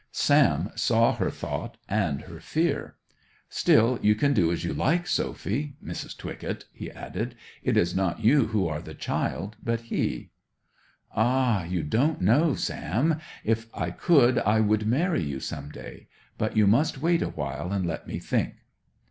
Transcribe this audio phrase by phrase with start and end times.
[0.11, 2.95] Sam saw her thought and her fear.
[3.49, 6.17] 'Still, you can do as you like, Sophy—Mrs.
[6.17, 7.35] Twycott,' he added.
[7.61, 10.31] 'It is not you who are the child, but he.'
[11.15, 12.55] 'Ah, you don't know!
[12.55, 16.07] Sam, if I could, I would marry you, some day.
[16.35, 18.55] But you must wait a while, and let me think.